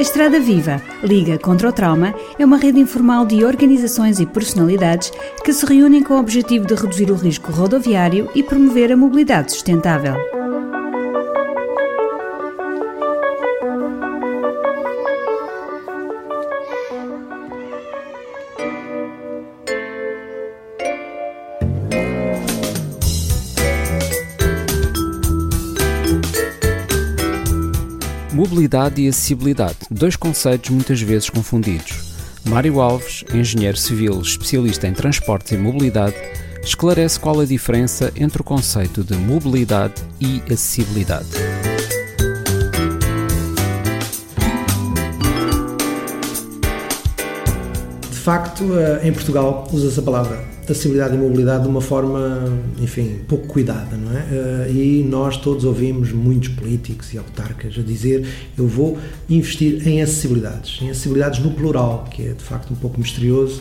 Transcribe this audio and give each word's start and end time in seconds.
A 0.00 0.02
Estrada 0.02 0.40
Viva, 0.40 0.80
Liga 1.02 1.38
contra 1.38 1.68
o 1.68 1.72
Trauma, 1.72 2.14
é 2.38 2.42
uma 2.42 2.56
rede 2.56 2.80
informal 2.80 3.26
de 3.26 3.44
organizações 3.44 4.18
e 4.18 4.24
personalidades 4.24 5.12
que 5.44 5.52
se 5.52 5.66
reúnem 5.66 6.02
com 6.02 6.14
o 6.14 6.18
objetivo 6.18 6.66
de 6.66 6.74
reduzir 6.74 7.10
o 7.10 7.14
risco 7.14 7.52
rodoviário 7.52 8.30
e 8.34 8.42
promover 8.42 8.90
a 8.90 8.96
mobilidade 8.96 9.52
sustentável. 9.52 10.39
Mobilidade 28.40 29.02
e 29.02 29.06
acessibilidade, 29.06 29.76
dois 29.90 30.16
conceitos 30.16 30.70
muitas 30.70 30.98
vezes 31.02 31.28
confundidos. 31.28 32.14
Mário 32.46 32.80
Alves, 32.80 33.22
engenheiro 33.34 33.76
civil 33.76 34.18
especialista 34.18 34.88
em 34.88 34.94
transportes 34.94 35.52
e 35.52 35.58
mobilidade, 35.58 36.16
esclarece 36.62 37.20
qual 37.20 37.38
a 37.40 37.44
diferença 37.44 38.10
entre 38.16 38.40
o 38.40 38.44
conceito 38.44 39.04
de 39.04 39.14
mobilidade 39.14 39.92
e 40.18 40.42
acessibilidade. 40.50 41.28
De 48.10 48.16
facto, 48.16 48.64
eh, 48.78 49.06
em 49.06 49.12
Portugal 49.12 49.68
usa-se 49.70 50.00
a 50.00 50.02
palavra 50.02 50.42
acessibilidade 50.72 51.14
e 51.14 51.18
mobilidade 51.18 51.62
de 51.62 51.68
uma 51.68 51.80
forma, 51.80 52.44
enfim, 52.80 53.20
pouco 53.28 53.46
cuidada, 53.46 53.96
não 53.96 54.16
é? 54.16 54.24
Eh, 54.30 54.72
e 54.72 55.06
nós 55.08 55.36
todos 55.36 55.64
ouvimos 55.64 56.12
muitos 56.12 56.48
políticos 56.48 57.12
e 57.12 57.18
autarcas 57.18 57.78
a 57.78 57.82
dizer 57.82 58.26
eu 58.56 58.66
vou 58.66 58.98
investir 59.28 59.86
em 59.86 60.02
acessibilidades, 60.02 60.80
em 60.82 60.90
acessibilidades 60.90 61.40
no 61.40 61.50
plural, 61.52 62.04
que 62.10 62.22
é 62.22 62.32
de 62.32 62.42
facto 62.42 62.72
um 62.72 62.76
pouco 62.76 63.00
misterioso 63.00 63.60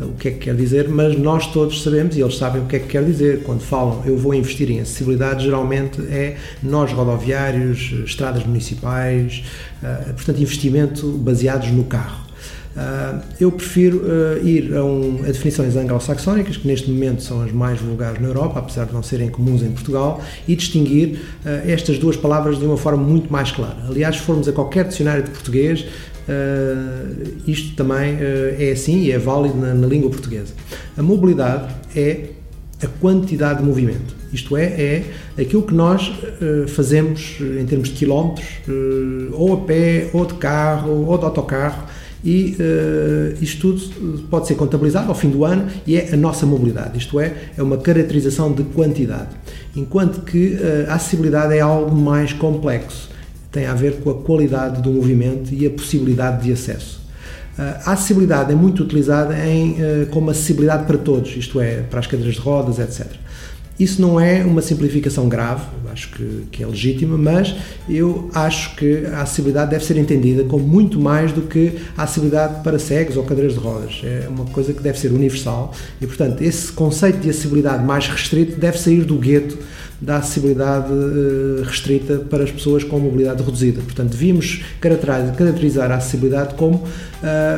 eh, 0.00 0.04
o 0.04 0.12
que 0.12 0.28
é 0.28 0.30
que 0.30 0.38
quer 0.38 0.56
dizer, 0.56 0.88
mas 0.88 1.18
nós 1.18 1.46
todos 1.46 1.82
sabemos 1.82 2.16
e 2.16 2.20
eles 2.20 2.36
sabem 2.36 2.62
o 2.62 2.66
que 2.66 2.76
é 2.76 2.78
que 2.78 2.88
quer 2.88 3.04
dizer. 3.04 3.42
Quando 3.42 3.60
falam 3.60 4.02
eu 4.04 4.16
vou 4.16 4.34
investir 4.34 4.70
em 4.70 4.80
acessibilidade, 4.80 5.44
geralmente 5.44 6.00
é 6.02 6.36
nós 6.62 6.92
rodoviários, 6.92 7.92
estradas 8.04 8.44
municipais, 8.44 9.44
eh, 9.82 10.12
portanto 10.14 10.40
investimento 10.40 11.06
baseados 11.12 11.70
no 11.70 11.84
carro. 11.84 12.29
Uh, 12.76 13.20
eu 13.40 13.50
prefiro 13.50 13.98
uh, 13.98 14.46
ir 14.46 14.76
a, 14.76 14.84
um, 14.84 15.20
a, 15.22 15.26
definições 15.26 15.74
anglo-saxónicas, 15.74 16.56
que 16.56 16.68
neste 16.68 16.88
momento 16.88 17.22
são 17.22 17.42
as 17.42 17.50
mais 17.50 17.80
vulgares 17.80 18.20
na 18.20 18.28
Europa, 18.28 18.60
apesar 18.60 18.86
de 18.86 18.92
não 18.92 19.02
serem 19.02 19.28
comuns 19.28 19.62
em 19.62 19.72
Portugal, 19.72 20.22
e 20.46 20.54
distinguir 20.54 21.18
uh, 21.44 21.68
estas 21.68 21.98
duas 21.98 22.16
palavras 22.16 22.58
de 22.58 22.64
uma 22.64 22.76
forma 22.76 23.02
muito 23.02 23.32
mais 23.32 23.50
clara. 23.50 23.78
Aliás, 23.88 24.16
se 24.16 24.22
formos 24.22 24.48
a 24.48 24.52
qualquer 24.52 24.86
dicionário 24.86 25.24
de 25.24 25.30
português, 25.30 25.84
isto 27.44 27.74
também 27.74 28.16
é 28.56 28.70
assim 28.70 29.00
e 29.00 29.10
é 29.10 29.18
válido 29.18 29.56
na, 29.56 29.74
na 29.74 29.86
língua 29.88 30.08
portuguesa. 30.10 30.54
A 30.96 31.02
mobilidade 31.02 31.74
é 31.96 32.28
a 32.82 32.86
quantidade 32.86 33.60
de 33.60 33.66
movimento. 33.66 34.14
Isto 34.32 34.56
é, 34.56 34.64
é 34.64 35.04
aquilo 35.38 35.62
que 35.62 35.74
nós 35.74 36.08
uh, 36.08 36.68
fazemos 36.68 37.36
em 37.40 37.66
termos 37.66 37.88
de 37.88 37.94
quilómetros, 37.96 38.46
uh, 38.68 39.32
ou 39.32 39.54
a 39.54 39.56
pé, 39.58 40.08
ou 40.12 40.24
de 40.24 40.34
carro, 40.34 41.06
ou 41.06 41.18
de 41.18 41.24
autocarro, 41.24 41.84
e 42.24 42.56
uh, 42.58 43.42
isto 43.42 43.72
tudo 43.72 44.22
pode 44.28 44.46
ser 44.46 44.54
contabilizado 44.54 45.08
ao 45.08 45.14
fim 45.14 45.30
do 45.30 45.44
ano 45.44 45.66
e 45.86 45.96
é 45.96 46.10
a 46.12 46.16
nossa 46.16 46.44
mobilidade, 46.44 46.98
isto 46.98 47.18
é, 47.18 47.34
é 47.56 47.62
uma 47.62 47.78
caracterização 47.78 48.52
de 48.52 48.62
quantidade. 48.62 49.28
Enquanto 49.74 50.22
que 50.22 50.54
uh, 50.54 50.90
a 50.90 50.94
acessibilidade 50.94 51.54
é 51.54 51.60
algo 51.60 51.94
mais 51.94 52.32
complexo, 52.32 53.10
tem 53.50 53.66
a 53.66 53.74
ver 53.74 54.00
com 54.00 54.10
a 54.10 54.14
qualidade 54.14 54.80
do 54.82 54.90
movimento 54.90 55.52
e 55.52 55.66
a 55.66 55.70
possibilidade 55.70 56.44
de 56.44 56.52
acesso. 56.52 57.00
A 57.84 57.92
acessibilidade 57.92 58.52
é 58.52 58.54
muito 58.54 58.82
utilizada 58.82 59.36
em, 59.46 59.76
como 60.10 60.30
acessibilidade 60.30 60.84
para 60.84 60.96
todos, 60.96 61.36
isto 61.36 61.60
é, 61.60 61.82
para 61.82 61.98
as 61.98 62.06
cadeiras 62.06 62.36
de 62.36 62.40
rodas, 62.40 62.78
etc. 62.78 63.06
Isso 63.80 64.02
não 64.02 64.20
é 64.20 64.44
uma 64.44 64.60
simplificação 64.60 65.26
grave, 65.26 65.64
acho 65.90 66.10
que, 66.10 66.44
que, 66.52 66.62
é 66.62 66.66
legítima, 66.66 67.16
mas 67.16 67.56
eu 67.88 68.28
acho 68.34 68.76
que 68.76 69.06
a 69.06 69.22
acessibilidade 69.22 69.70
deve 69.70 69.82
ser 69.86 69.96
entendida 69.96 70.44
como 70.44 70.62
muito 70.62 71.00
mais 71.00 71.32
do 71.32 71.40
que 71.40 71.78
a 71.96 72.02
acessibilidade 72.02 72.62
para 72.62 72.78
cegos 72.78 73.16
ou 73.16 73.24
cadeiras 73.24 73.54
de 73.54 73.58
rodas. 73.58 74.02
É 74.04 74.28
uma 74.28 74.44
coisa 74.44 74.74
que 74.74 74.82
deve 74.82 74.98
ser 74.98 75.10
universal 75.12 75.72
e, 75.98 76.06
portanto, 76.06 76.42
esse 76.42 76.70
conceito 76.70 77.20
de 77.20 77.30
acessibilidade 77.30 77.82
mais 77.82 78.06
restrito 78.06 78.60
deve 78.60 78.78
sair 78.78 79.02
do 79.02 79.16
gueto 79.16 79.56
da 79.98 80.18
acessibilidade 80.18 80.92
uh, 80.92 81.62
restrita 81.64 82.18
para 82.18 82.44
as 82.44 82.50
pessoas 82.50 82.84
com 82.84 82.98
mobilidade 82.98 83.42
reduzida. 83.42 83.80
Portanto, 83.80 84.10
devíamos 84.10 84.62
caracterizar 84.78 85.90
a 85.90 85.96
acessibilidade 85.96 86.52
como 86.54 86.76
uh, 86.76 86.86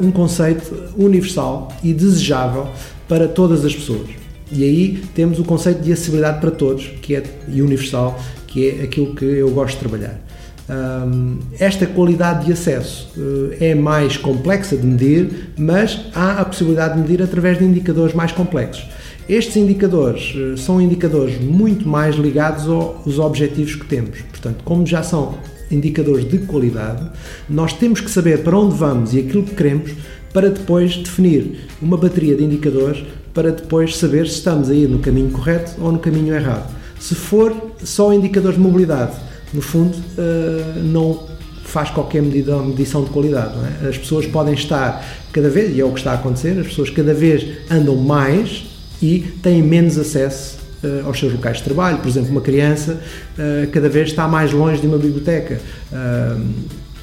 um 0.00 0.12
conceito 0.12 0.92
universal 0.96 1.72
e 1.82 1.92
desejável 1.92 2.68
para 3.08 3.26
todas 3.26 3.64
as 3.64 3.74
pessoas. 3.74 4.23
E 4.54 4.62
aí 4.62 5.02
temos 5.14 5.40
o 5.40 5.44
conceito 5.44 5.82
de 5.82 5.92
acessibilidade 5.92 6.40
para 6.40 6.52
todos, 6.52 6.86
que 7.02 7.16
é 7.16 7.22
universal, 7.48 8.18
que 8.46 8.68
é 8.68 8.84
aquilo 8.84 9.14
que 9.14 9.24
eu 9.24 9.50
gosto 9.50 9.74
de 9.74 9.80
trabalhar. 9.80 10.20
Um, 10.66 11.40
esta 11.58 11.86
qualidade 11.86 12.46
de 12.46 12.52
acesso 12.52 13.10
uh, 13.18 13.52
é 13.60 13.74
mais 13.74 14.16
complexa 14.16 14.76
de 14.76 14.86
medir, 14.86 15.50
mas 15.58 16.06
há 16.14 16.40
a 16.40 16.44
possibilidade 16.44 16.94
de 16.94 17.00
medir 17.00 17.22
através 17.22 17.58
de 17.58 17.64
indicadores 17.64 18.14
mais 18.14 18.32
complexos. 18.32 18.88
Estes 19.28 19.56
indicadores 19.56 20.34
uh, 20.34 20.56
são 20.56 20.80
indicadores 20.80 21.38
muito 21.38 21.86
mais 21.86 22.14
ligados 22.14 22.66
aos 22.66 23.18
objetivos 23.18 23.74
que 23.74 23.84
temos. 23.84 24.20
Portanto, 24.30 24.62
como 24.64 24.86
já 24.86 25.02
são 25.02 25.34
indicadores 25.70 26.26
de 26.26 26.38
qualidade, 26.38 27.10
nós 27.50 27.72
temos 27.72 28.00
que 28.00 28.10
saber 28.10 28.42
para 28.42 28.56
onde 28.56 28.74
vamos 28.74 29.12
e 29.12 29.18
aquilo 29.18 29.42
que 29.42 29.54
queremos 29.54 29.92
para 30.32 30.48
depois 30.48 30.96
definir 30.96 31.66
uma 31.82 31.96
bateria 31.96 32.34
de 32.36 32.44
indicadores 32.44 33.04
para 33.34 33.50
depois 33.50 33.98
saber 33.98 34.28
se 34.28 34.34
estamos 34.34 34.70
a 34.70 34.74
ir 34.74 34.88
no 34.88 35.00
caminho 35.00 35.30
correto 35.30 35.72
ou 35.80 35.90
no 35.90 35.98
caminho 35.98 36.32
errado. 36.32 36.72
Se 37.00 37.14
for 37.14 37.54
só 37.82 38.14
indicadores 38.14 38.56
de 38.56 38.62
mobilidade, 38.62 39.12
no 39.52 39.60
fundo, 39.60 39.96
eh, 40.16 40.80
não 40.82 41.24
faz 41.64 41.90
qualquer 41.90 42.22
medida, 42.22 42.56
medição 42.58 43.02
de 43.02 43.10
qualidade. 43.10 43.52
É? 43.82 43.88
As 43.88 43.98
pessoas 43.98 44.26
podem 44.26 44.54
estar 44.54 45.04
cada 45.32 45.50
vez, 45.50 45.76
e 45.76 45.80
é 45.80 45.84
o 45.84 45.90
que 45.90 45.98
está 45.98 46.12
a 46.12 46.14
acontecer, 46.14 46.58
as 46.58 46.68
pessoas 46.68 46.90
cada 46.90 47.12
vez 47.12 47.44
andam 47.70 47.96
mais 47.96 48.66
e 49.02 49.20
têm 49.42 49.62
menos 49.62 49.98
acesso 49.98 50.56
eh, 50.82 51.02
aos 51.04 51.18
seus 51.18 51.32
locais 51.32 51.58
de 51.58 51.64
trabalho. 51.64 51.98
Por 51.98 52.08
exemplo, 52.08 52.30
uma 52.30 52.40
criança 52.40 53.00
eh, 53.36 53.68
cada 53.72 53.88
vez 53.88 54.10
está 54.10 54.28
mais 54.28 54.52
longe 54.52 54.80
de 54.80 54.86
uma 54.86 54.98
biblioteca. 54.98 55.60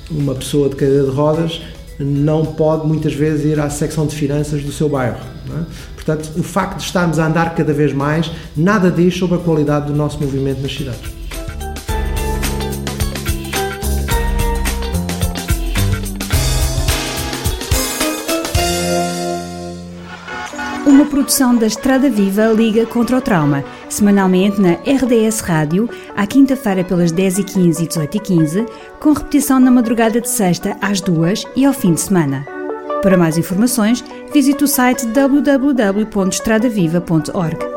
Uma 0.10 0.36
pessoa 0.36 0.68
de 0.68 0.76
cadeira 0.76 1.06
de 1.06 1.10
rodas 1.10 1.62
não 1.98 2.46
pode 2.46 2.86
muitas 2.86 3.14
vezes 3.14 3.46
ir 3.46 3.60
à 3.60 3.70
secção 3.70 4.06
de 4.06 4.16
finanças 4.16 4.62
do 4.62 4.72
seu 4.72 4.90
bairro. 4.90 5.31
É? 5.50 5.64
Portanto, 5.96 6.32
o 6.38 6.44
facto 6.44 6.78
de 6.78 6.84
estarmos 6.84 7.20
a 7.20 7.28
andar 7.28 7.56
cada 7.56 7.74
vez 7.74 7.94
mais, 7.94 8.32
nada 8.56 8.92
diz 8.92 9.18
sobre 9.18 9.38
a 9.38 9.40
qualidade 9.40 9.88
do 9.88 9.96
nosso 9.96 10.20
movimento 10.20 10.62
nas 10.62 10.74
cidades. 10.74 11.22
Uma 20.86 21.06
produção 21.06 21.56
da 21.56 21.68
Estrada 21.68 22.10
Viva 22.10 22.48
Liga 22.48 22.86
contra 22.86 23.18
o 23.18 23.22
Trauma, 23.22 23.64
semanalmente 23.90 24.60
na 24.60 24.74
RDS 24.74 25.40
Rádio, 25.40 25.90
à 26.16 26.28
quinta-feira 26.28 26.84
pelas 26.84 27.12
10h15 27.12 27.82
e 27.82 27.88
18h15, 27.88 28.68
com 29.00 29.14
repetição 29.14 29.60
na 29.60 29.72
madrugada 29.72 30.20
de 30.20 30.30
sexta 30.30 30.76
às 30.82 31.00
duas 31.00 31.44
e 31.56 31.66
ao 31.66 31.74
fim 31.74 31.94
de 31.94 32.02
semana. 32.02 32.46
Para 33.02 33.18
mais 33.18 33.36
informações, 33.36 34.04
visite 34.34 34.64
o 34.64 34.68
site 34.68 35.06
www.estradaviva.org. 35.14 37.71